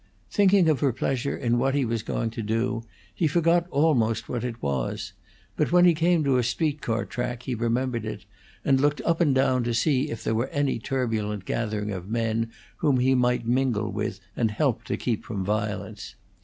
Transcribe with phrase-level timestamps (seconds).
[0.31, 2.81] Thinking of her pleasure in what he was going to do,
[3.13, 5.13] he forgot almost what it was;
[5.55, 8.25] but when he came to a street car track he remembered it,
[8.65, 12.49] and looked up and down to see if there were any turbulent gathering of men
[12.77, 16.15] whom he might mingle with and help to keep from violence.